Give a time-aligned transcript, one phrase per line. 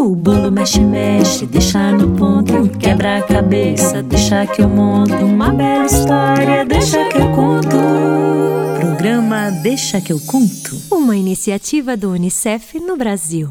[0.00, 2.70] O bolo mexe, mexe, deixa no ponto.
[2.78, 5.12] Quebra a cabeça, deixa que eu monto.
[5.12, 7.76] Uma bela história, deixa que eu conto.
[8.80, 10.74] Programa Deixa que eu conto.
[10.90, 13.50] Uma iniciativa do Unicef no Brasil.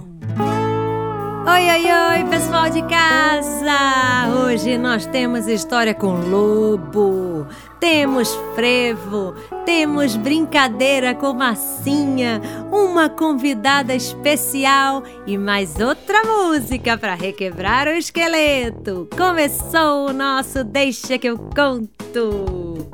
[1.51, 4.46] Oi, oi, oi, pessoal de casa!
[4.46, 7.47] Hoje nós temos história com lobo,
[7.79, 9.33] temos frevo,
[9.65, 12.39] temos brincadeira com massinha,
[12.71, 19.09] uma convidada especial e mais outra música para requebrar o esqueleto.
[19.17, 22.89] Começou o nosso Deixa que eu conto!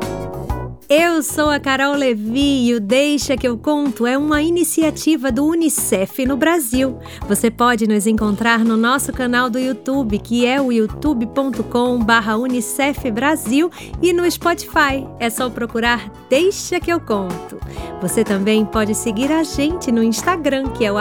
[0.87, 5.43] Eu sou a Carol Levi e o Deixa que eu conto é uma iniciativa do
[5.43, 6.99] UNICEF no Brasil.
[7.27, 14.13] Você pode nos encontrar no nosso canal do YouTube, que é o youtube.com/unicef Brasil e
[14.13, 15.07] no Spotify.
[15.19, 17.59] É só procurar Deixa que eu conto.
[17.99, 20.97] Você também pode seguir a gente no Instagram, que é o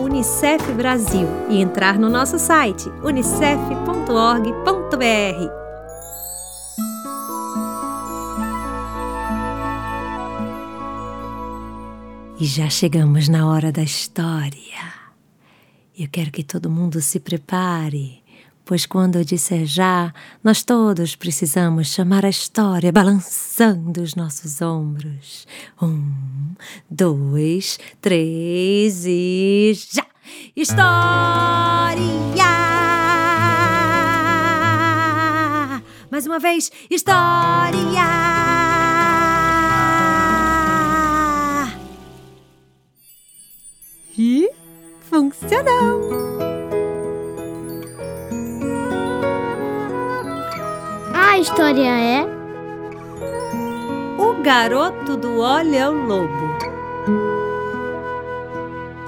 [0.00, 5.63] Unicef Brasil, e entrar no nosso site unicef.org.br.
[12.38, 14.92] E já chegamos na hora da história.
[15.96, 18.20] Eu quero que todo mundo se prepare,
[18.64, 25.46] pois quando eu disser já, nós todos precisamos chamar a história balançando os nossos ombros.
[25.80, 26.12] Um,
[26.90, 30.04] dois, três e já!
[30.56, 31.94] História!
[36.10, 38.53] Mais uma vez, história!
[45.14, 46.10] Funcionou!
[51.14, 52.26] A história é
[54.18, 56.54] O garoto do Olha o Lobo.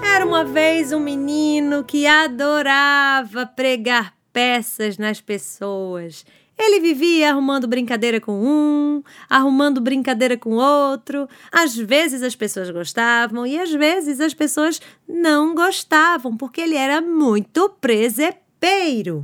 [0.01, 6.25] Era uma vez um menino que adorava pregar peças nas pessoas.
[6.59, 11.29] Ele vivia arrumando brincadeira com um, arrumando brincadeira com outro.
[11.53, 17.03] Às vezes as pessoas gostavam e às vezes as pessoas não gostavam, porque ele era
[17.03, 19.23] muito presepeiro.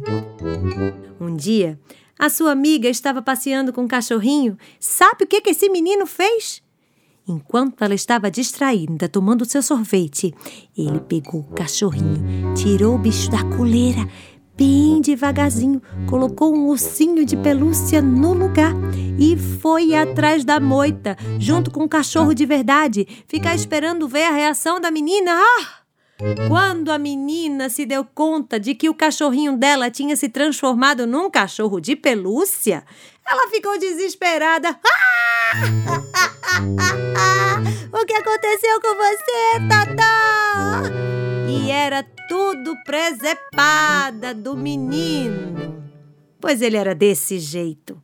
[1.18, 1.80] Um dia,
[2.18, 4.58] a sua amiga estava passeando com um cachorrinho.
[4.78, 6.62] Sabe o que, que esse menino fez?
[7.26, 10.34] Enquanto ela estava distraída, tomando seu sorvete,
[10.76, 14.08] ele pegou o cachorrinho, tirou o bicho da coleira
[14.56, 18.72] bem devagarzinho, colocou um ursinho de pelúcia no lugar
[19.18, 24.32] e foi atrás da moita, junto com o cachorro de verdade, ficar esperando ver a
[24.32, 25.32] reação da menina.
[25.32, 25.82] Ah!
[26.48, 31.28] Quando a menina se deu conta de que o cachorrinho dela tinha se transformado num
[31.28, 32.84] cachorro de pelúcia,
[33.26, 34.78] ela ficou desesperada.
[34.86, 35.52] Ah!
[38.00, 40.82] o que aconteceu com você, Tatá?
[41.48, 45.84] E era tudo presepada do menino,
[46.40, 48.02] pois ele era desse jeito.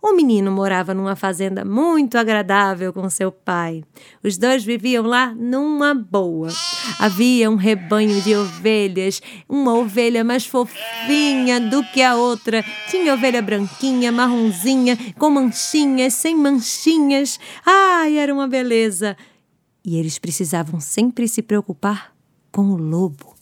[0.00, 3.82] O menino morava numa fazenda muito agradável com seu pai.
[4.22, 6.48] Os dois viviam lá numa boa.
[7.00, 12.64] Havia um rebanho de ovelhas, uma ovelha mais fofinha do que a outra.
[12.88, 17.40] Tinha ovelha branquinha, marronzinha, com manchinhas, sem manchinhas.
[17.66, 19.16] Ai, era uma beleza!
[19.84, 22.14] E eles precisavam sempre se preocupar
[22.52, 23.35] com o lobo.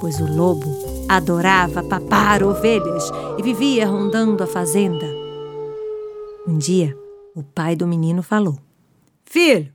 [0.00, 0.66] Pois o lobo
[1.08, 3.04] adorava papar ovelhas
[3.38, 5.06] e vivia rondando a fazenda.
[6.48, 6.96] Um dia,
[7.32, 8.58] o pai do menino falou:
[9.24, 9.72] Filho,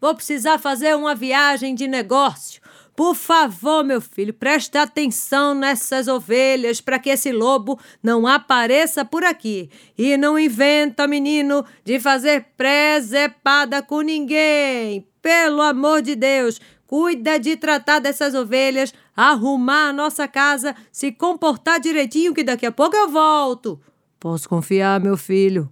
[0.00, 2.62] vou precisar fazer uma viagem de negócio.
[2.96, 9.22] Por favor, meu filho, preste atenção nessas ovelhas para que esse lobo não apareça por
[9.22, 9.68] aqui.
[9.98, 15.06] E não inventa, menino, de fazer presepada com ninguém.
[15.22, 16.58] Pelo amor de Deus,
[16.90, 22.72] Cuida de tratar dessas ovelhas, arrumar a nossa casa, se comportar direitinho, que daqui a
[22.72, 23.80] pouco eu volto.
[24.18, 25.70] Posso confiar, meu filho?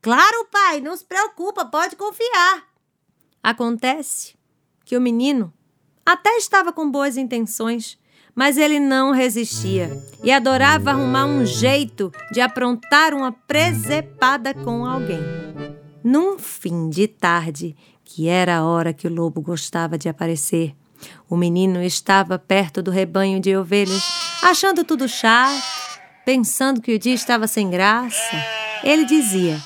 [0.00, 2.64] Claro, pai, não se preocupa, pode confiar.
[3.42, 4.34] Acontece
[4.86, 5.52] que o menino
[6.06, 7.98] até estava com boas intenções,
[8.34, 9.90] mas ele não resistia
[10.24, 15.20] e adorava arrumar um jeito de aprontar uma presepada com alguém.
[16.02, 17.76] Num fim de tarde,
[18.12, 20.74] que era a hora que o lobo gostava de aparecer.
[21.28, 24.02] O menino estava perto do rebanho de ovelhas,
[24.42, 25.62] achando tudo chato,
[26.24, 28.36] pensando que o dia estava sem graça.
[28.82, 29.62] Ele dizia: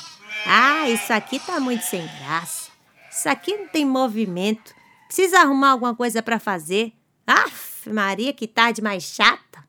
[0.46, 2.70] Ah, isso aqui tá muito sem graça.
[3.10, 4.74] Isso aqui não tem movimento.
[5.06, 6.92] Precisa arrumar alguma coisa para fazer.
[7.26, 9.64] Aff, Maria, que tarde mais chata.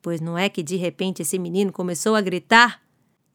[0.00, 2.80] Pois não é que de repente esse menino começou a gritar?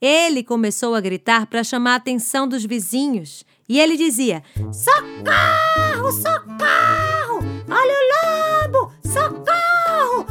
[0.00, 3.44] Ele começou a gritar para chamar a atenção dos vizinhos.
[3.70, 6.10] E ele dizia: Socorro!
[6.10, 7.38] Socorro!
[7.70, 8.92] Olha o lobo!
[9.06, 10.26] Socorro!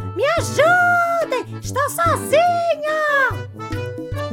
[1.61, 2.39] Estou sozinha!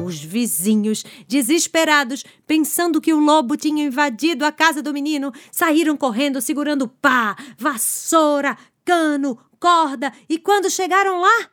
[0.05, 6.41] Os vizinhos, desesperados, pensando que o lobo tinha invadido a casa do menino, saíram correndo
[6.41, 11.50] segurando pá, vassoura, cano, corda e quando chegaram lá.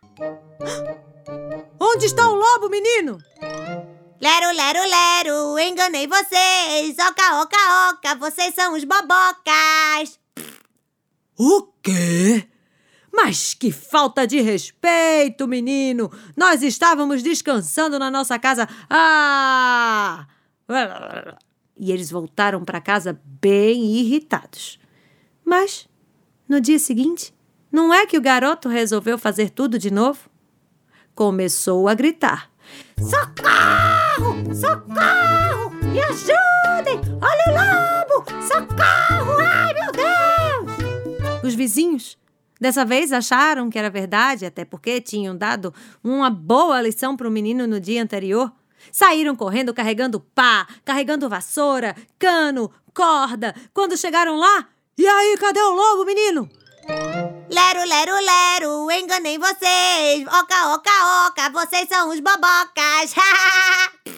[1.80, 3.20] Onde está o lobo, menino?
[4.24, 6.96] Lero, lero, lero, enganei vocês.
[6.98, 7.58] Oca, oca,
[7.90, 10.18] oca, vocês são os bobocas.
[11.38, 12.48] O quê?
[13.12, 16.10] Mas que falta de respeito, menino!
[16.38, 18.66] Nós estávamos descansando na nossa casa.
[18.90, 20.26] Ah!
[21.78, 24.80] E eles voltaram para casa bem irritados.
[25.44, 25.86] Mas,
[26.48, 27.36] no dia seguinte,
[27.70, 30.30] não é que o garoto resolveu fazer tudo de novo?
[31.14, 32.50] Começou a gritar:
[32.98, 33.93] Socorro!
[34.54, 35.70] Socorro!
[35.84, 37.02] Me ajudem!
[37.22, 38.26] Olha o lobo!
[38.48, 39.42] Socorro!
[39.42, 41.44] Ai, meu Deus!
[41.44, 42.18] Os vizinhos
[42.64, 47.32] Dessa vez acharam que era verdade, até porque tinham dado uma boa lição para o
[47.32, 48.50] menino no dia anterior.
[48.90, 53.54] Saíram correndo carregando pá, carregando vassoura, cano, corda.
[53.74, 56.50] Quando chegaram lá, e aí, cadê o lobo, menino?
[57.50, 60.26] Lero, lero, lero, enganei vocês.
[60.28, 63.14] Oca, oca, oca, vocês são os bobocas.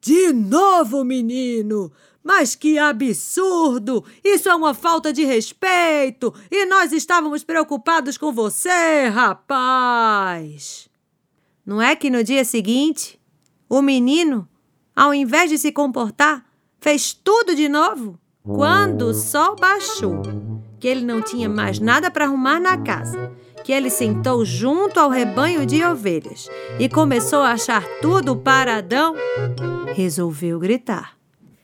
[0.00, 1.92] De novo, menino!
[2.24, 4.04] Mas que absurdo!
[4.22, 6.34] Isso é uma falta de respeito!
[6.50, 10.88] E nós estávamos preocupados com você, rapaz!
[11.64, 13.20] Não é que no dia seguinte,
[13.68, 14.48] o menino,
[14.94, 16.44] ao invés de se comportar,
[16.80, 18.18] fez tudo de novo?
[18.42, 20.20] Quando o sol baixou,
[20.82, 23.32] que ele não tinha mais nada para arrumar na casa,
[23.62, 29.14] que ele sentou junto ao rebanho de ovelhas e começou a achar tudo paradão,
[29.94, 31.16] resolveu gritar.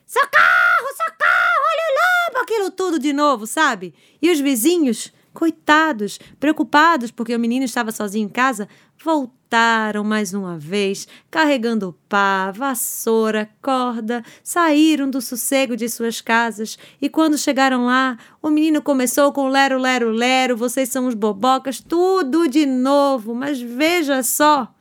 [0.07, 2.43] Socorro, socorro, olha o lobo!
[2.43, 3.93] Aquilo tudo de novo, sabe?
[4.21, 8.67] E os vizinhos, coitados, preocupados porque o menino estava sozinho em casa,
[9.03, 17.09] voltaram mais uma vez, carregando pá, vassoura, corda, saíram do sossego de suas casas e
[17.09, 22.47] quando chegaram lá, o menino começou com lero, lero, lero, vocês são os bobocas, tudo
[22.47, 24.73] de novo, mas veja só.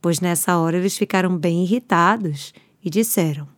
[0.00, 2.52] Pois nessa hora eles ficaram bem irritados
[2.84, 3.51] e disseram: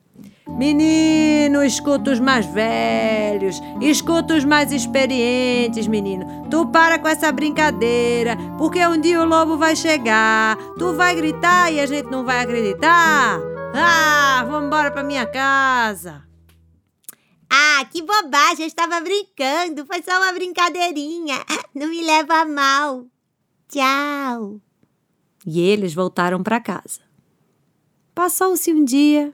[0.46, 6.46] Menino, escuta os mais velhos, escuta os mais experientes, menino.
[6.50, 10.56] Tu para com essa brincadeira, porque um dia o lobo vai chegar.
[10.78, 13.40] Tu vai gritar e a gente não vai acreditar.
[13.74, 16.22] Ah, vamos embora pra minha casa.
[17.50, 21.36] Ah, que bobagem, eu estava brincando, foi só uma brincadeirinha.
[21.74, 23.06] Não me leva a mal.
[23.68, 24.60] Tchau.
[25.46, 27.00] E eles voltaram para casa.
[28.14, 29.32] Passou-se um dia,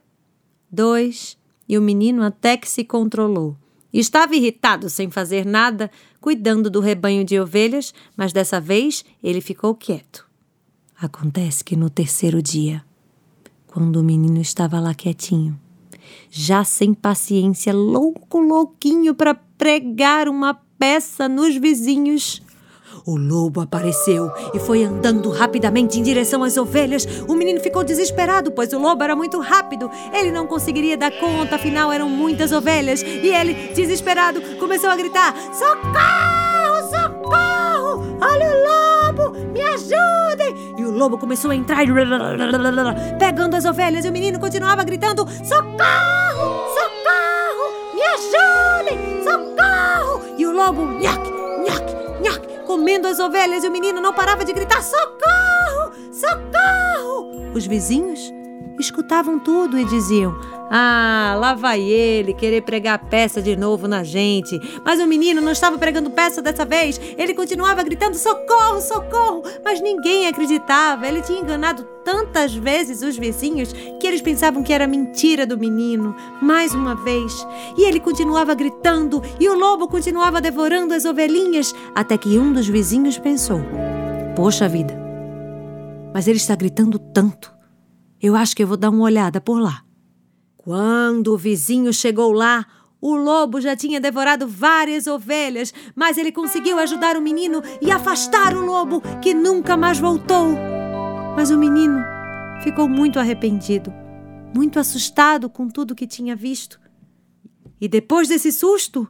[0.71, 1.37] dois,
[1.69, 3.57] e o menino até que se controlou.
[3.93, 5.91] Estava irritado sem fazer nada,
[6.21, 10.27] cuidando do rebanho de ovelhas, mas dessa vez ele ficou quieto.
[11.01, 12.85] Acontece que no terceiro dia,
[13.67, 15.59] quando o menino estava lá quietinho,
[16.31, 22.43] já sem paciência, louco, louquinho para pregar uma peça nos vizinhos,
[23.05, 27.07] o lobo apareceu e foi andando rapidamente em direção às ovelhas.
[27.29, 29.91] O menino ficou desesperado, pois o lobo era muito rápido.
[30.13, 33.03] Ele não conseguiria dar conta, afinal eram muitas ovelhas.
[33.03, 36.91] E ele, desesperado, começou a gritar: Socorro!
[36.91, 38.19] Socorro!
[38.21, 39.39] Olha o lobo!
[39.53, 40.75] Me ajudem!
[40.77, 41.85] E o lobo começou a entrar,
[43.19, 44.05] pegando as ovelhas.
[44.05, 46.65] E o menino continuava gritando: Socorro!
[46.75, 47.95] Socorro!
[47.95, 49.25] Me ajudem!
[49.25, 50.35] Socorro!
[50.39, 51.31] E o lobo, nhaque,
[51.65, 52.10] nhaque,
[52.67, 55.93] comendo as ovelhas e o menino não parava de gritar: Socorro!
[56.13, 57.53] Socorro!
[57.55, 58.33] Os vizinhos
[58.81, 60.35] escutavam tudo e diziam:
[60.71, 64.59] Ah, lá vai ele querer pregar peça de novo na gente.
[64.85, 67.01] Mas o menino não estava pregando peça dessa vez.
[67.17, 69.43] Ele continuava gritando: Socorro, socorro!
[69.65, 71.07] Mas ninguém acreditava.
[71.07, 76.15] Ele tinha enganado tantas vezes os vizinhos que eles pensavam que era mentira do menino.
[76.41, 77.47] Mais uma vez.
[77.77, 82.67] E ele continuava gritando e o lobo continuava devorando as ovelhinhas até que um dos
[82.67, 83.61] vizinhos pensou:
[84.35, 84.99] Poxa vida,
[86.15, 87.60] mas ele está gritando tanto.
[88.23, 89.83] Eu acho que eu vou dar uma olhada por lá.
[90.57, 92.67] Quando o vizinho chegou lá,
[93.01, 98.55] o lobo já tinha devorado várias ovelhas, mas ele conseguiu ajudar o menino e afastar
[98.55, 100.55] o lobo, que nunca mais voltou.
[101.35, 101.99] Mas o menino
[102.63, 103.91] ficou muito arrependido,
[104.55, 106.79] muito assustado com tudo que tinha visto.
[107.81, 109.09] E depois desse susto,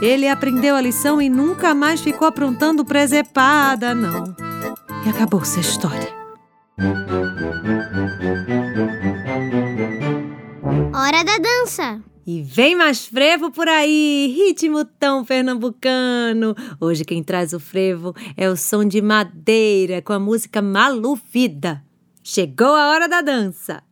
[0.00, 4.34] ele aprendeu a lição e nunca mais ficou aprontando presepada, não.
[5.04, 6.17] E acabou-se a história.
[10.94, 12.00] Hora da dança!
[12.24, 16.54] E vem mais frevo por aí, ritmo tão pernambucano.
[16.80, 21.82] Hoje quem traz o frevo é o som de madeira com a música Maluvida.
[22.22, 23.82] Chegou a hora da dança.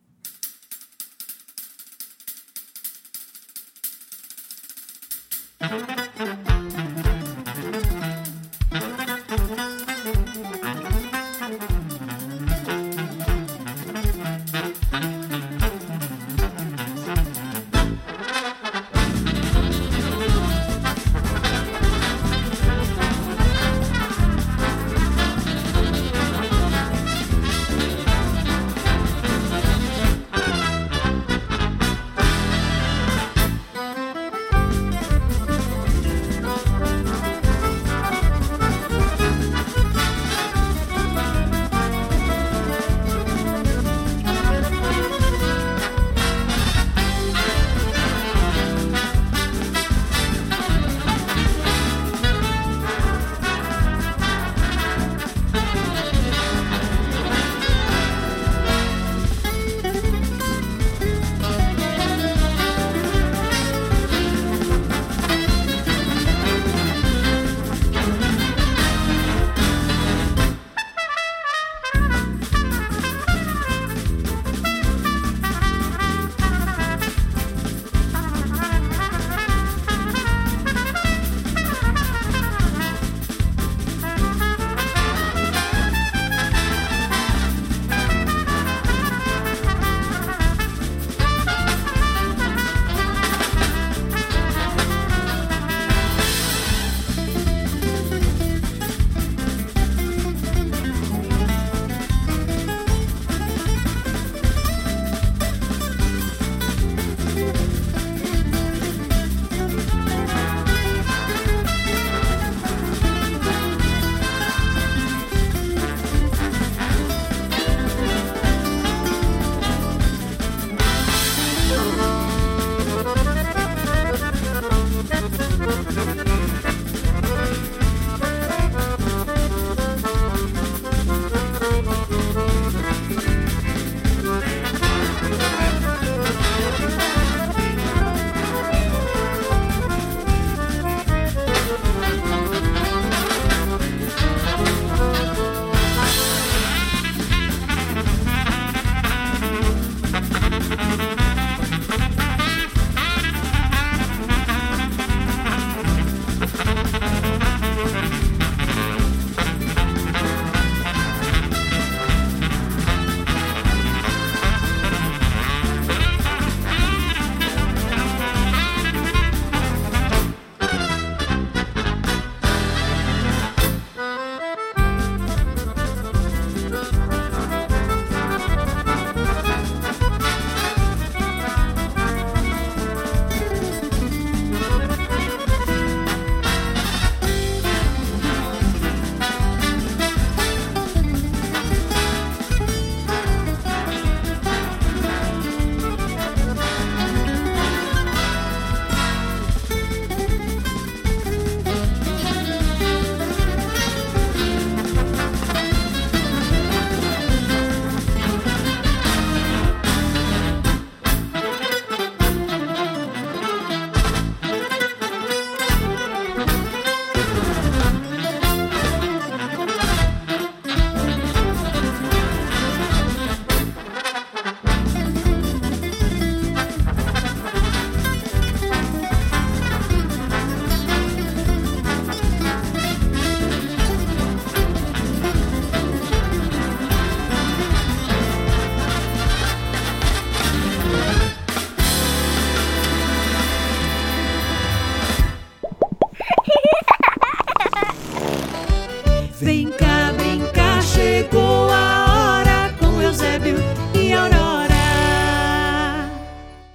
[249.39, 250.11] Vem cá,
[250.51, 253.57] cá, chegou a hora com Eusébio
[253.93, 254.73] e Aurora.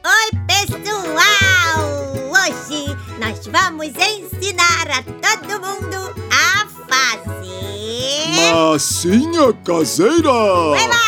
[0.04, 1.90] Oi, pessoal!
[2.31, 8.52] Hoje nós vamos ensinar a todo mundo a fazer.
[8.54, 10.31] Massinha caseira!
[10.78, 11.02] Eba!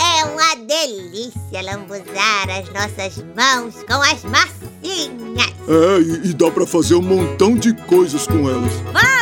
[0.00, 5.52] É uma delícia lambuzar as nossas mãos com as massinhas.
[5.68, 8.72] É, e, e dá pra fazer um montão de coisas com elas.
[8.94, 9.17] Vamos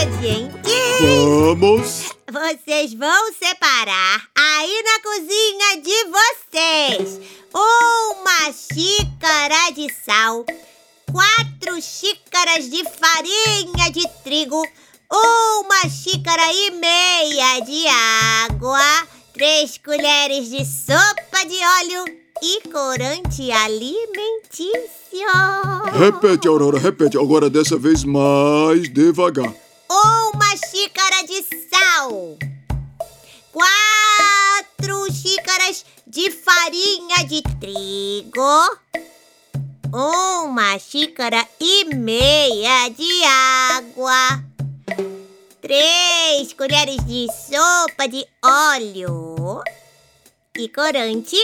[0.00, 0.72] ingredientes.
[1.00, 2.10] Vamos!
[2.30, 7.20] Vocês vão separar aí na cozinha de vocês
[7.52, 10.44] uma xícara de sal,
[11.10, 14.64] quatro xícaras de farinha de trigo,
[15.10, 17.86] uma xícara e meia de
[18.48, 22.04] água, três colheres de sopa de óleo
[22.42, 24.90] e corante alimentício.
[25.92, 27.18] Repete, Aurora, repete.
[27.18, 29.52] Agora dessa vez mais devagar.
[29.92, 32.38] Uma xícara de sal,
[33.50, 38.78] quatro xícaras de farinha de trigo,
[39.92, 44.44] uma xícara e meia de água,
[45.60, 49.60] três colheres de sopa de óleo
[50.56, 51.36] e corante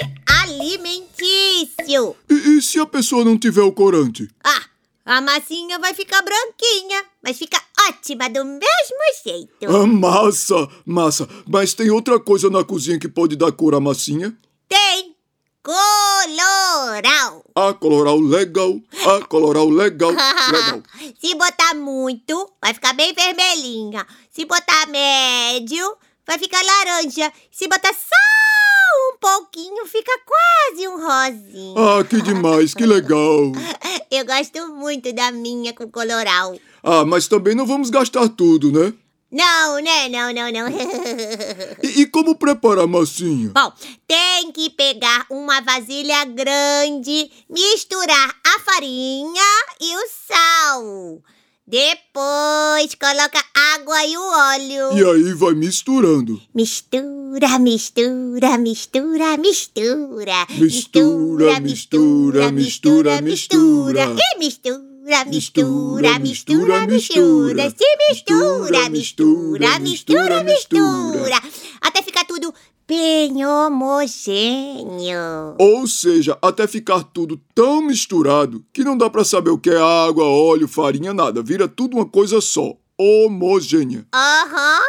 [0.45, 2.15] alimentício.
[2.31, 4.31] E, e se a pessoa não tiver o corante?
[4.45, 4.63] Ah,
[5.05, 9.67] a massinha vai ficar branquinha, mas fica ótima do mesmo jeito.
[9.67, 11.29] Ah, massa, massa.
[11.49, 14.37] Mas tem outra coisa na cozinha que pode dar cor à massinha?
[14.69, 15.15] Tem
[15.63, 17.45] coloral.
[17.55, 18.81] Ah, coloral legal.
[19.05, 20.11] Ah, coloral legal.
[20.51, 20.83] Legal.
[21.21, 24.07] Se botar muito, vai ficar bem vermelhinha.
[24.31, 27.33] Se botar médio, vai ficar laranja.
[27.51, 31.75] Se botar só um pouquinho, fica quase um rosinho.
[31.77, 33.53] Ah, que demais, que legal.
[34.11, 36.57] Eu gosto muito da minha com coloral.
[36.89, 38.95] Ah, mas também não vamos gastar tudo, né?
[39.29, 40.09] Não, né?
[40.09, 40.69] Não, não, não.
[41.83, 43.51] E, e como preparar a massinha?
[43.53, 43.73] Bom,
[44.07, 49.43] tem que pegar uma vasilha grande, misturar a farinha
[49.81, 51.23] e o sal.
[51.67, 54.97] Depois coloca água e o óleo.
[54.97, 56.41] E aí vai misturando.
[56.55, 60.47] Mistura, mistura, mistura, mistura.
[60.57, 64.15] Mistura, mistura, mistura, mistura.
[64.17, 67.71] E mistura, mistura, mistura, mistura.
[67.71, 71.41] Se mistura, mistura, mistura, mistura.
[71.81, 72.53] Até ficar tudo
[72.89, 75.17] bem homogêneo.
[75.59, 79.77] Ou seja, até ficar tudo tão misturado que não dá pra saber o que é
[79.77, 81.41] água, óleo, farinha, nada.
[81.41, 84.05] Vira tudo uma coisa só, homogênea.
[84.13, 84.81] Aham.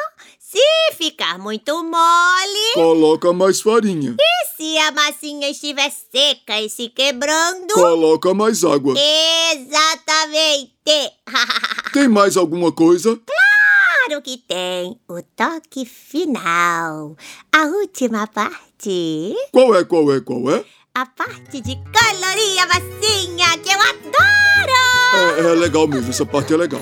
[0.57, 4.15] Se ficar muito mole, Coloca mais farinha.
[4.19, 8.95] e se a massinha estiver seca e se quebrando, Coloca mais água.
[8.97, 10.71] exatamente.
[11.93, 13.19] Tem mais alguma coisa?
[14.07, 17.15] Claro que tem o toque final.
[17.51, 19.35] A última parte.
[19.51, 20.63] Qual é, qual é, qual é?
[20.95, 25.37] A parte de colorir a massinha, que eu adoro!
[25.37, 26.81] É, é legal mesmo, essa parte é legal.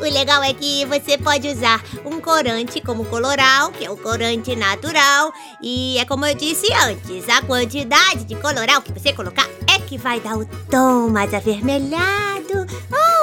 [0.00, 4.54] O legal é que você pode usar um corante como coloral, que é o corante
[4.54, 5.32] natural.
[5.60, 9.98] E é como eu disse antes, a quantidade de coloral que você colocar é que
[9.98, 12.66] vai dar o tom mais avermelhado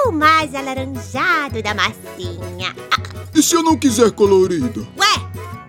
[0.06, 2.76] ou mais alaranjado da massinha.
[3.34, 4.86] E se eu não quiser colorido?
[4.98, 5.25] Ué,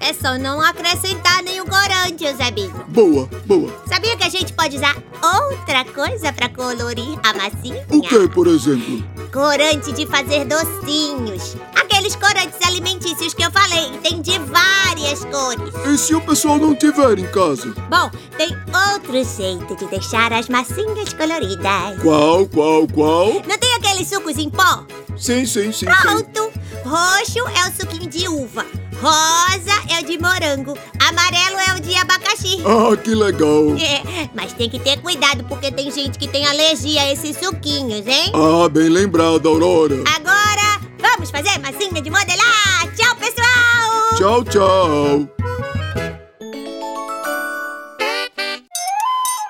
[0.07, 2.73] é só não acrescentar nenhum corante, Eusebinho.
[2.87, 3.73] Boa, boa.
[3.89, 7.85] Sabia que a gente pode usar outra coisa pra colorir a massinha?
[7.91, 9.05] O que, por exemplo?
[9.33, 11.57] Corante de fazer docinhos.
[11.75, 15.75] Aqueles corantes alimentícios que eu falei, tem de várias cores.
[15.93, 17.75] E se o pessoal não tiver em casa?
[17.91, 18.57] Bom, tem
[18.93, 22.01] outro jeito de deixar as massinhas coloridas.
[22.01, 23.43] Qual, qual, qual?
[23.45, 24.85] Não tem aqueles sucos em pó?
[25.17, 25.87] Sim, sim, sim, sim.
[25.87, 26.53] Pronto!
[26.85, 28.65] Roxo é o suquinho de uva.
[29.01, 30.77] Rosa é o de morango.
[31.07, 32.63] Amarelo é o de abacaxi.
[32.65, 33.77] Ah, que legal.
[33.87, 38.07] É, mas tem que ter cuidado porque tem gente que tem alergia a esses suquinhos,
[38.07, 38.33] hein?
[38.35, 39.97] Ah, bem lembrado, Aurora.
[40.15, 42.95] Agora, vamos fazer massinha de modelar.
[42.97, 44.17] Tchau, pessoal!
[44.17, 45.29] Tchau, tchau.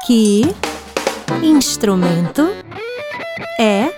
[0.07, 0.43] Que
[1.43, 2.43] instrumento
[3.59, 3.93] é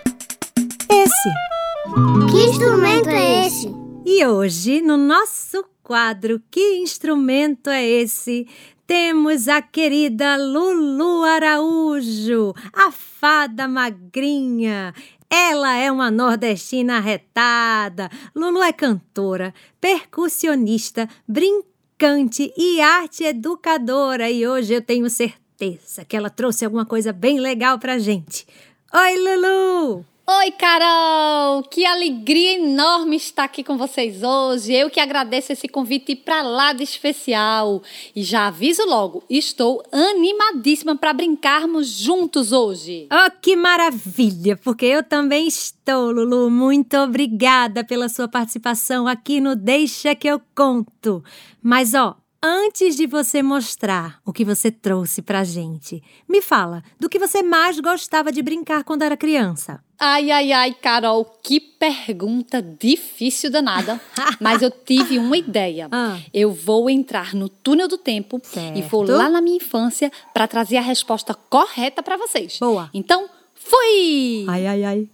[0.91, 2.31] esse?
[2.31, 3.88] Que instrumento é esse?
[4.11, 8.49] E hoje, no nosso quadro Que Instrumento é Esse?
[8.87, 14.95] Temos a querida Lulu Araújo, a fada magrinha.
[15.29, 18.09] Ela é uma nordestina arretada.
[18.35, 24.31] Lulu é cantora, percussionista, brincante e arte educadora.
[24.31, 28.47] E hoje eu tenho certeza que ela trouxe alguma coisa bem legal pra gente.
[28.91, 30.18] Oi, Lulu!
[30.31, 31.63] Oi, Carol!
[31.63, 34.75] Que alegria enorme estar aqui com vocês hoje.
[34.75, 37.83] Eu que agradeço esse convite para lá de especial.
[38.15, 43.09] E já aviso logo, estou animadíssima para brincarmos juntos hoje.
[43.11, 44.55] Oh, que maravilha!
[44.59, 46.51] Porque eu também estou, Lulu.
[46.51, 51.25] Muito obrigada pela sua participação aqui no Deixa que eu conto.
[51.63, 57.09] Mas ó, antes de você mostrar o que você trouxe pra gente, me fala do
[57.09, 59.83] que você mais gostava de brincar quando era criança.
[59.99, 64.01] Ai, ai, ai, Carol, que pergunta difícil danada.
[64.41, 65.89] Mas eu tive uma ideia.
[65.91, 66.19] Ah.
[66.33, 68.41] Eu vou entrar no túnel do tempo
[68.77, 69.19] e vou Certo.
[69.19, 72.59] lá na minha infância para trazer a resposta correta para vocês.
[72.61, 72.89] Boa.
[72.95, 74.45] Então, fui!
[74.49, 75.09] Ai, ai, ai.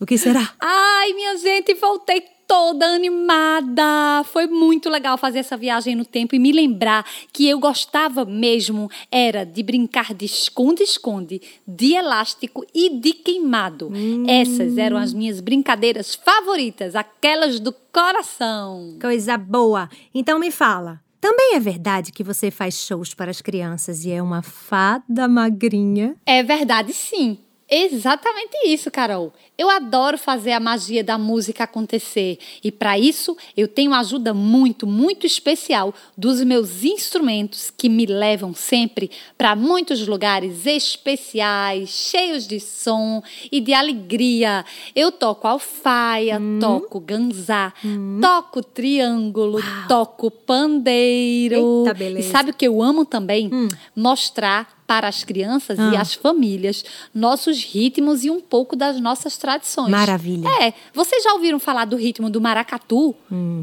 [0.00, 0.52] O que será?
[0.60, 4.22] Ai, minha gente, voltei toda animada.
[4.24, 8.90] Foi muito legal fazer essa viagem no tempo e me lembrar que eu gostava mesmo
[9.10, 13.92] era de brincar de esconde-esconde, de elástico e de queimado.
[14.28, 18.96] Essas eram as minhas brincadeiras favoritas, aquelas do coração.
[19.00, 19.88] Coisa boa.
[20.14, 21.00] Então me fala.
[21.20, 26.14] Também é verdade que você faz shows para as crianças e é uma fada magrinha?
[26.24, 27.38] É verdade, sim.
[27.68, 29.32] Exatamente isso, Carol.
[29.58, 34.86] Eu adoro fazer a magia da música acontecer e para isso eu tenho ajuda muito,
[34.86, 42.60] muito especial dos meus instrumentos que me levam sempre para muitos lugares especiais, cheios de
[42.60, 44.64] som e de alegria.
[44.94, 47.72] Eu toco alfaia, toco ganzá,
[48.20, 51.82] toco triângulo, toco pandeiro.
[51.82, 52.28] Eita, beleza.
[52.28, 53.50] E sabe o que eu amo também?
[53.94, 56.00] Mostrar para as crianças e Ah.
[56.00, 59.90] as famílias nossos ritmos e um pouco das nossas tradições.
[59.90, 60.48] Maravilha.
[60.62, 63.14] É, vocês já ouviram falar do ritmo do maracatu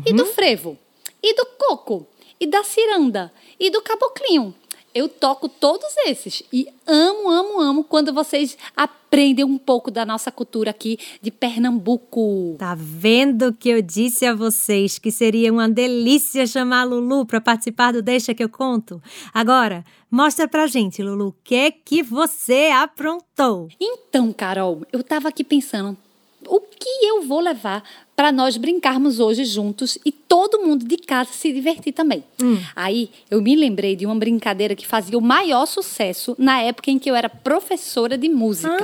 [0.05, 0.77] e do frevo
[1.21, 2.05] e do coco
[2.39, 4.53] e da ciranda e do caboclinho.
[4.95, 10.31] Eu toco todos esses e amo, amo, amo quando vocês aprendem um pouco da nossa
[10.31, 12.55] cultura aqui de Pernambuco.
[12.59, 17.41] Tá vendo que eu disse a vocês que seria uma delícia chamar a Lulu para
[17.41, 19.01] participar do Deixa que eu conto?
[19.33, 23.69] Agora, mostra pra gente, Lulu, o que é que você aprontou?
[23.79, 25.97] Então, Carol, eu tava aqui pensando,
[26.47, 27.83] o que eu vou levar
[28.15, 32.23] para nós brincarmos hoje juntos e todo mundo de casa se divertir também.
[32.75, 36.99] Aí eu me lembrei de uma brincadeira que fazia o maior sucesso na época em
[36.99, 38.77] que eu era professora de música.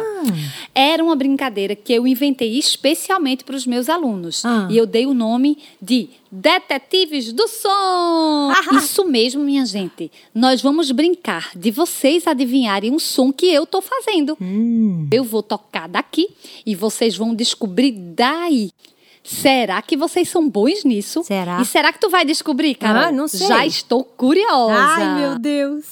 [0.74, 4.68] Era uma brincadeira que eu inventei especialmente para os meus alunos Ah.
[4.70, 8.52] e eu dei o nome de Detetives do Som.
[8.78, 10.12] Isso mesmo, minha gente.
[10.34, 14.38] Nós vamos brincar de vocês adivinharem um som que eu tô fazendo.
[15.12, 16.28] Eu vou tocar daqui
[16.66, 18.72] e vocês vão descobrir daí.
[19.30, 21.24] Será que vocês são bons nisso?
[21.24, 21.62] Será?
[21.62, 23.04] E será que tu vai descobrir, Carol?
[23.04, 23.48] Ah, não sei.
[23.48, 24.74] Já estou curiosa.
[24.74, 25.86] Ai, meu Deus.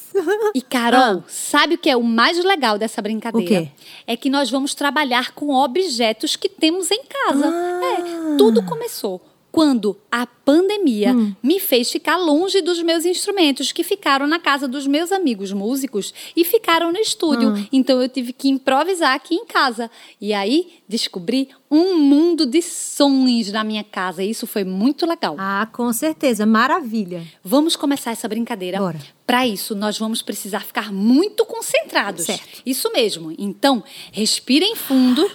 [0.56, 3.46] E Carol, sabe o que é o mais legal dessa brincadeira?
[3.46, 3.72] O quê?
[4.08, 7.46] É que nós vamos trabalhar com objetos que temos em casa.
[7.48, 14.28] É, tudo começou quando a pandemia me fez ficar longe dos meus instrumentos, que ficaram
[14.28, 17.54] na casa dos meus amigos músicos e ficaram no estúdio.
[17.72, 19.90] Então eu tive que improvisar aqui em casa.
[20.22, 24.24] E aí descobri um mundo de sons na minha casa.
[24.24, 25.36] E isso foi muito legal.
[25.38, 27.26] Ah, com certeza, maravilha.
[27.44, 28.78] Vamos começar essa brincadeira.
[28.80, 29.00] Bora.
[29.26, 32.26] Para isso, nós vamos precisar ficar muito concentrados.
[32.26, 32.62] Certo.
[32.66, 33.36] Isso mesmo.
[33.38, 35.30] Então, respirem fundo.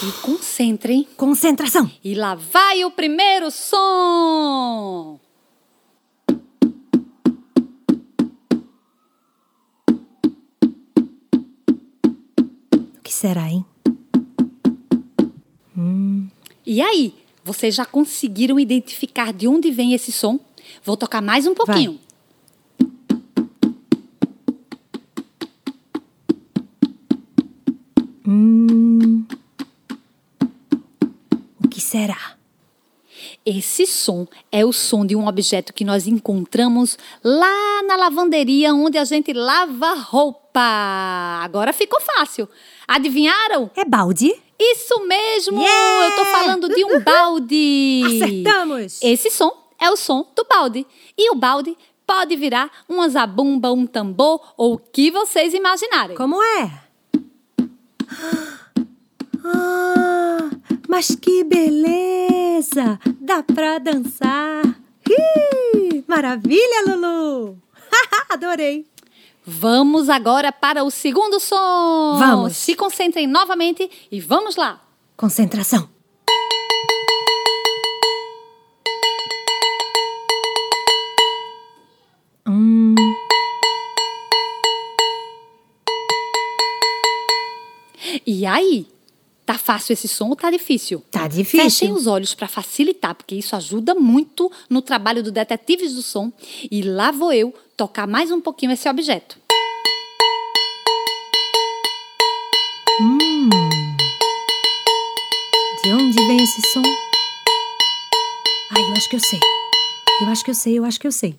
[0.00, 1.06] Se concentrem.
[1.14, 1.90] Concentração.
[2.02, 5.20] E lá vai o primeiro som.
[12.72, 13.62] O que será, hein?
[16.64, 17.12] E aí,
[17.44, 20.40] vocês já conseguiram identificar de onde vem esse som?
[20.82, 21.92] Vou tocar mais um pouquinho.
[21.92, 22.09] O
[31.90, 32.36] será?
[33.44, 38.96] Esse som é o som de um objeto que nós encontramos lá na lavanderia onde
[38.96, 40.60] a gente lava roupa.
[41.42, 42.48] Agora ficou fácil.
[42.86, 43.70] Adivinharam?
[43.76, 44.32] É balde?
[44.58, 45.60] Isso mesmo!
[45.60, 46.06] Yeah!
[46.06, 48.02] Eu tô falando de um balde.
[48.06, 49.02] Acertamos!
[49.02, 49.50] Esse som
[49.80, 50.86] é o som do balde.
[51.18, 51.76] E o balde
[52.06, 56.16] pode virar uma zabumba, um tambor ou o que vocês imaginarem.
[56.16, 56.70] Como é?
[59.42, 59.89] Ah,
[60.90, 62.98] mas que beleza!
[63.20, 64.62] Dá pra dançar!
[65.08, 67.56] Ih, maravilha, Lulu!
[68.28, 68.84] Adorei!
[69.46, 72.16] Vamos agora para o segundo som.
[72.18, 72.56] Vamos.
[72.56, 74.80] Se concentrem novamente e vamos lá.
[75.16, 75.88] Concentração.
[82.46, 82.94] Hum,
[88.26, 88.86] E aí?
[89.50, 91.02] Tá fácil esse som ou tá difícil?
[91.10, 91.64] tá difícil.
[91.64, 96.32] Fechem os olhos para facilitar, porque isso ajuda muito no trabalho do Detetives do Som.
[96.70, 99.36] E lá vou eu tocar mais um pouquinho esse objeto.
[103.00, 103.48] Hum.
[105.82, 106.82] De onde vem esse som?
[108.70, 109.40] Ai, eu acho que eu sei.
[110.20, 111.34] Eu acho que eu sei, eu acho que eu sei.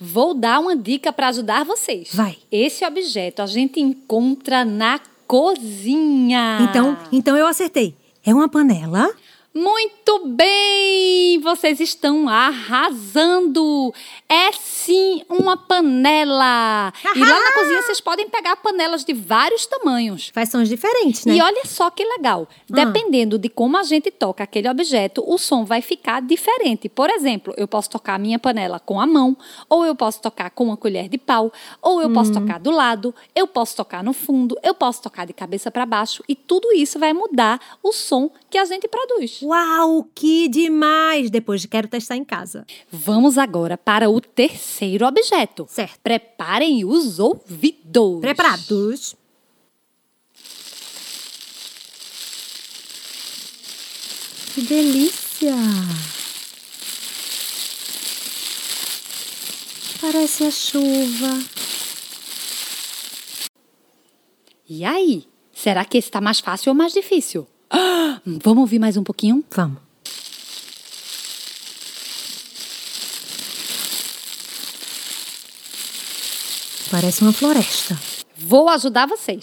[0.00, 2.08] Vou dar uma dica para ajudar vocês.
[2.12, 2.38] Vai.
[2.50, 6.58] Esse objeto a gente encontra na cozinha.
[6.62, 7.94] Então, então eu acertei.
[8.24, 9.10] É uma panela?
[9.56, 11.40] Muito bem!
[11.40, 13.90] Vocês estão arrasando!
[14.28, 16.92] É sim uma panela!
[17.14, 20.30] E lá na cozinha vocês podem pegar panelas de vários tamanhos.
[20.34, 21.36] Faz sons diferentes, né?
[21.36, 22.46] E olha só que legal.
[22.68, 26.90] Dependendo de como a gente toca aquele objeto, o som vai ficar diferente.
[26.90, 29.34] Por exemplo, eu posso tocar a minha panela com a mão,
[29.70, 33.14] ou eu posso tocar com uma colher de pau, ou eu posso tocar do lado,
[33.34, 36.98] eu posso tocar no fundo, eu posso tocar de cabeça para baixo, e tudo isso
[36.98, 39.45] vai mudar o som que a gente produz.
[39.46, 41.30] Uau, que demais!
[41.30, 42.66] Depois quero testar em casa.
[42.90, 45.66] Vamos agora para o terceiro objeto.
[45.68, 46.00] Certo.
[46.02, 48.20] Preparem os ouvidos.
[48.20, 49.14] Preparados?
[54.52, 55.54] Que delícia!
[60.00, 61.38] Parece a chuva.
[64.68, 65.28] E aí?
[65.52, 67.46] Será que está mais fácil ou mais difícil?
[68.16, 69.44] Ah, vamos ouvir mais um pouquinho?
[69.54, 69.78] Vamos.
[76.90, 77.98] Parece uma floresta.
[78.38, 79.42] Vou ajudar vocês.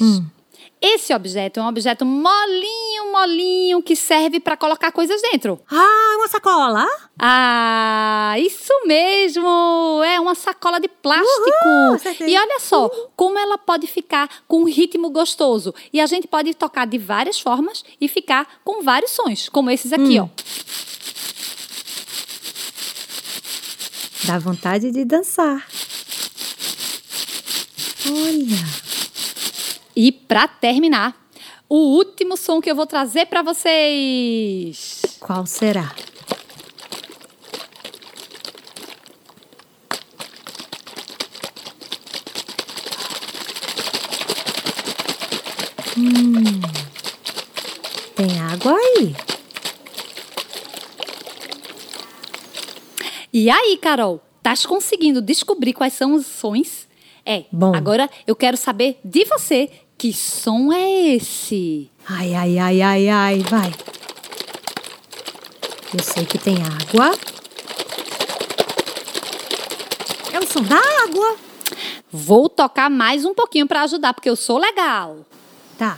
[0.82, 5.62] Esse objeto é um objeto molinho, molinho, que serve para colocar coisas dentro.
[5.72, 6.88] Ah, uma sacola?
[7.18, 10.02] Ah, isso mesmo!
[10.04, 11.66] É uma sacola de plástico.
[11.66, 15.74] Uhul, e olha só como ela pode ficar com um ritmo gostoso.
[15.94, 19.94] E a gente pode tocar de várias formas e ficar com vários sons, como esses
[19.94, 20.28] aqui, ó.
[24.26, 25.68] Dá vontade de dançar.
[28.10, 28.84] Olha.
[29.96, 31.16] E para terminar,
[31.70, 35.02] o último som que eu vou trazer para vocês.
[35.20, 35.94] Qual será?
[45.98, 46.62] Hum.
[48.16, 49.16] Tem água aí.
[53.32, 56.88] E aí, Carol, estás conseguindo descobrir quais são os sons?
[57.26, 57.46] É.
[57.52, 57.76] Bom.
[57.76, 59.70] Agora eu quero saber de você
[60.04, 61.90] que som é esse?
[62.06, 63.74] Ai, ai, ai, ai, ai, vai.
[65.94, 67.18] Eu sei que tem água.
[70.34, 71.38] É o som da água.
[72.12, 75.26] Vou tocar mais um pouquinho para ajudar, porque eu sou legal.
[75.78, 75.98] Tá.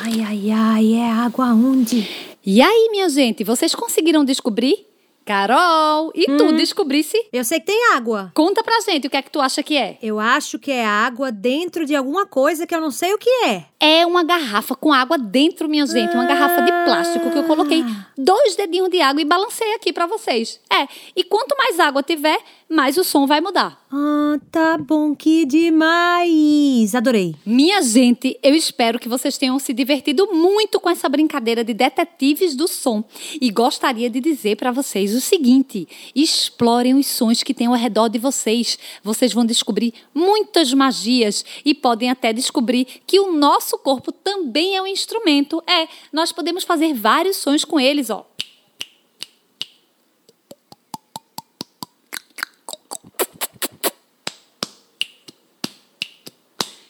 [0.00, 2.08] Ai, ai, ai, é água onde?
[2.42, 4.95] E aí, minha gente, vocês conseguiram descobrir?
[5.26, 7.20] Carol, e tu descobrisse?
[7.32, 8.30] Eu sei que tem água.
[8.32, 9.98] Conta pra gente o que é que tu acha que é.
[10.00, 13.28] Eu acho que é água dentro de alguma coisa que eu não sei o que
[13.44, 13.64] é.
[13.88, 16.12] É uma garrafa com água dentro, minha gente.
[16.12, 17.84] Uma garrafa de plástico que eu coloquei
[18.18, 20.58] dois dedinhos de água e balancei aqui pra vocês.
[20.68, 22.36] É, e quanto mais água tiver,
[22.68, 23.86] mais o som vai mudar.
[23.92, 26.94] Ah, tá bom, que demais.
[26.96, 27.36] Adorei.
[27.46, 32.56] Minha gente, eu espero que vocês tenham se divertido muito com essa brincadeira de detetives
[32.56, 33.04] do som.
[33.40, 38.08] E gostaria de dizer para vocês o seguinte: explorem os sons que tem ao redor
[38.08, 38.76] de vocês.
[39.04, 44.82] Vocês vão descobrir muitas magias e podem até descobrir que o nosso corpo também é
[44.82, 45.62] um instrumento.
[45.66, 48.26] É, nós podemos fazer vários sons com eles, ó.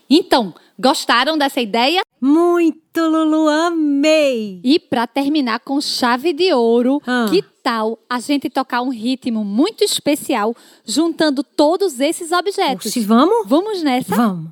[0.08, 2.02] Então, gostaram dessa ideia?
[2.20, 4.60] Muito, Lulu, amei.
[4.64, 7.26] E para terminar com chave de ouro, Ah.
[7.28, 12.92] que tal a gente tocar um ritmo muito especial juntando todos esses objetos?
[12.92, 13.46] Se vamos?
[13.48, 14.14] Vamos nessa?
[14.14, 14.50] Vamos.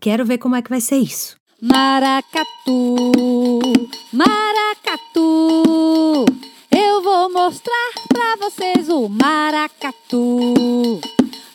[0.00, 1.36] Quero ver como é que vai ser isso.
[1.58, 3.12] Maracatu,
[4.12, 5.62] maracatu,
[6.70, 11.00] eu vou mostrar pra vocês o maracatu.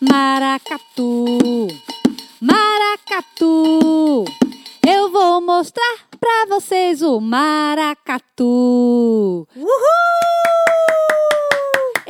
[0.01, 1.67] Maracatu,
[2.41, 4.25] maracatu,
[4.87, 8.41] eu vou mostrar pra vocês o maracatu.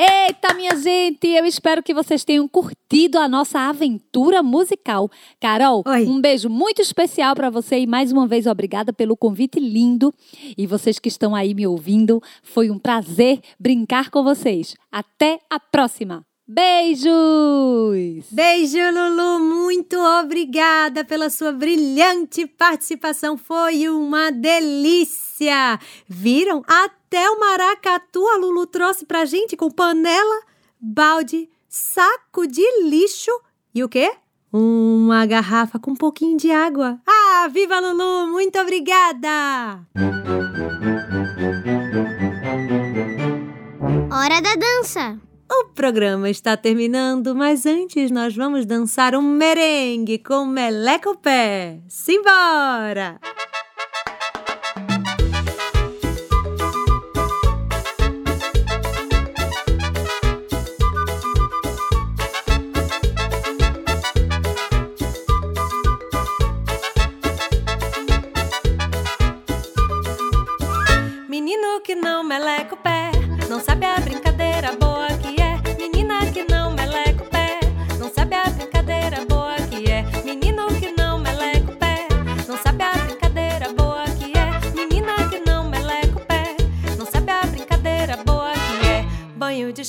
[0.04, 5.08] Eita, minha gente, eu espero que vocês tenham curtido a nossa aventura musical.
[5.40, 6.08] Carol, Oi.
[6.08, 10.12] um beijo muito especial para você e mais uma vez obrigada pelo convite lindo.
[10.58, 14.74] E vocês que estão aí me ouvindo, foi um prazer brincar com vocês.
[14.92, 16.26] Até a próxima.
[16.54, 18.26] Beijos!
[18.30, 19.40] Beijo, Lulu.
[19.40, 23.38] Muito obrigada pela sua brilhante participação.
[23.38, 25.80] Foi uma delícia.
[26.06, 26.62] Viram?
[26.68, 30.42] Até o maracatu a Lulu trouxe pra gente com panela,
[30.78, 33.32] balde, saco de lixo
[33.74, 34.14] e o quê?
[34.52, 37.00] Uma garrafa com um pouquinho de água.
[37.08, 38.28] Ah, Ah, viva Lulu!
[38.28, 39.88] Muito obrigada!
[44.12, 45.31] Hora da dança.
[45.54, 51.82] O programa está terminando, mas antes nós vamos dançar um merengue com Meleco Pé.
[51.90, 53.20] Simbora!
[71.28, 72.91] Menino que não meleca o pé,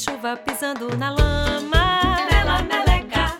[0.03, 3.39] chuva pisando na lama, mela meleca.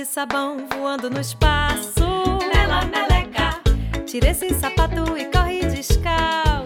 [0.00, 2.00] De sabão voando no espaço.
[2.54, 3.60] Mela meleca,
[4.06, 6.59] tira esse sapato e corre descalço.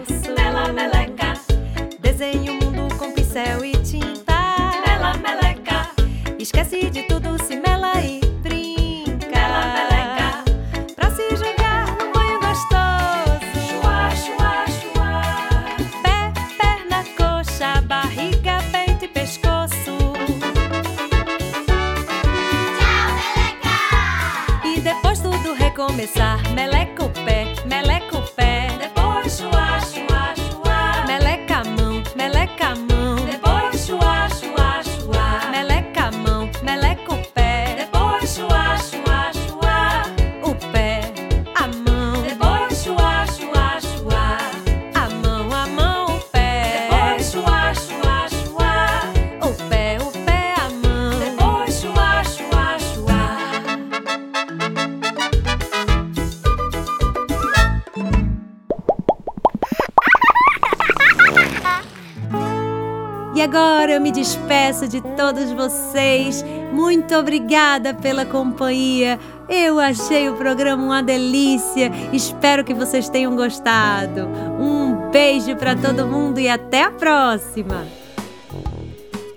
[64.65, 66.43] Despeço de todos vocês.
[66.73, 69.19] Muito obrigada pela companhia.
[69.47, 71.91] Eu achei o programa uma delícia.
[72.11, 74.27] Espero que vocês tenham gostado.
[74.59, 77.85] Um beijo para todo mundo e até a próxima.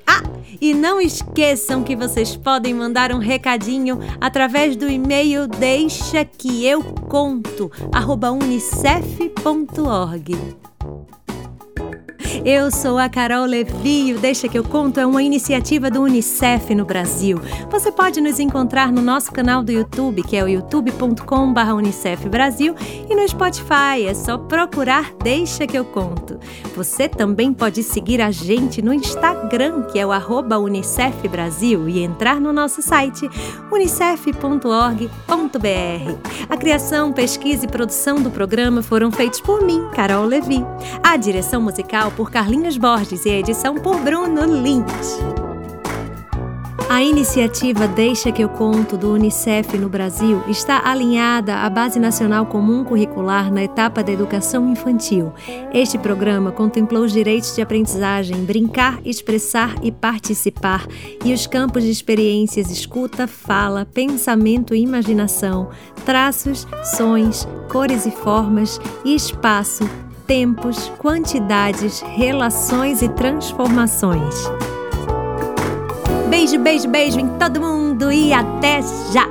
[0.06, 0.22] Ah,
[0.60, 6.82] e não esqueçam que vocês podem mandar um recadinho através do e-mail deixa que eu
[6.82, 7.70] conto
[8.32, 8.98] unicef.org.
[12.50, 16.74] Eu sou a Carol Levi o Deixa que eu conto é uma iniciativa do UNICEF
[16.74, 17.38] no Brasil.
[17.70, 22.74] Você pode nos encontrar no nosso canal do YouTube, que é o youtube.com.br Unicef Brasil,
[23.06, 26.40] e no Spotify, é só procurar Deixa que eu conto.
[26.74, 32.02] Você também pode seguir a gente no Instagram, que é o arroba Unicef Brasil, e
[32.02, 33.28] entrar no nosso site
[33.70, 35.08] unicef.org.br.
[36.48, 40.64] A criação, pesquisa e produção do programa foram feitos por mim, Carol Levi.
[41.02, 45.18] A direção musical por Carlinhos Borges e a edição por Bruno Lins.
[46.88, 52.46] A iniciativa Deixa que eu conto do UNICEF no Brasil está alinhada à Base Nacional
[52.46, 55.32] Comum Curricular na etapa da educação infantil.
[55.74, 60.86] Este programa contemplou os direitos de aprendizagem, brincar, expressar e participar,
[61.24, 65.70] e os campos de experiências escuta, fala, pensamento e imaginação,
[66.04, 69.82] traços, sons, cores e formas, e espaço,
[70.29, 74.35] tempos, quantidades, relações e transformações.
[76.29, 79.26] Beijo, beijo, beijo em todo mundo e até já!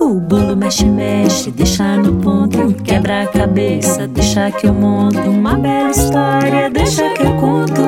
[0.00, 5.58] O bolo mexe, mexe, deixa no ponto, quebra a cabeça, deixa que eu monto uma
[5.58, 7.82] bela história, deixa que eu conto.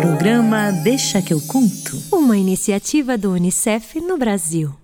[0.00, 2.02] Programa Deixa que eu conto.
[2.10, 4.81] Uma iniciativa do Unicef no Brasil.